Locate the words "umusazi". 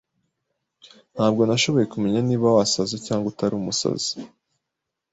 3.57-4.13